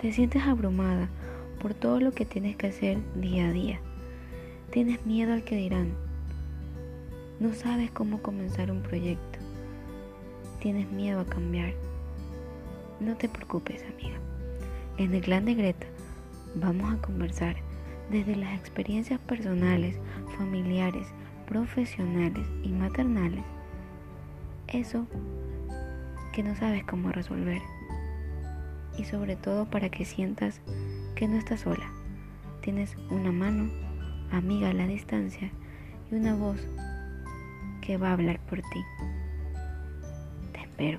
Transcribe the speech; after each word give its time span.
Te 0.00 0.12
sientes 0.12 0.42
abrumada 0.44 1.08
por 1.60 1.74
todo 1.74 1.98
lo 1.98 2.12
que 2.12 2.24
tienes 2.24 2.54
que 2.54 2.68
hacer 2.68 2.98
día 3.16 3.48
a 3.48 3.52
día. 3.52 3.80
Tienes 4.70 5.04
miedo 5.04 5.32
al 5.32 5.42
que 5.42 5.56
dirán. 5.56 5.92
No 7.40 7.52
sabes 7.52 7.90
cómo 7.90 8.22
comenzar 8.22 8.70
un 8.70 8.80
proyecto. 8.80 9.40
Tienes 10.60 10.88
miedo 10.92 11.18
a 11.18 11.26
cambiar. 11.26 11.72
No 13.00 13.16
te 13.16 13.28
preocupes, 13.28 13.84
amiga. 13.92 14.18
En 14.98 15.14
el 15.14 15.20
clan 15.20 15.44
de 15.44 15.54
Greta 15.54 15.86
vamos 16.54 16.94
a 16.94 17.02
conversar 17.02 17.56
desde 18.08 18.36
las 18.36 18.56
experiencias 18.56 19.18
personales, 19.18 19.96
familiares, 20.36 21.08
profesionales 21.44 22.46
y 22.62 22.68
maternales. 22.68 23.44
Eso 24.68 25.08
que 26.32 26.44
no 26.44 26.54
sabes 26.54 26.84
cómo 26.84 27.10
resolver. 27.10 27.60
Y 28.98 29.04
sobre 29.04 29.36
todo 29.36 29.64
para 29.64 29.88
que 29.88 30.04
sientas 30.04 30.60
que 31.14 31.28
no 31.28 31.38
estás 31.38 31.60
sola. 31.60 31.90
Tienes 32.60 32.96
una 33.10 33.32
mano 33.32 33.70
amiga 34.30 34.70
a 34.70 34.74
la 34.74 34.86
distancia 34.86 35.50
y 36.10 36.16
una 36.16 36.34
voz 36.34 36.58
que 37.80 37.96
va 37.96 38.10
a 38.10 38.12
hablar 38.12 38.40
por 38.40 38.60
ti. 38.60 38.84
Te 40.52 40.60
espero. 40.60 40.98